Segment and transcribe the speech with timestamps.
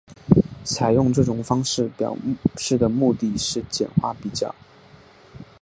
[0.63, 2.17] 采用这种方式表
[2.57, 4.55] 示的目的是简化比较。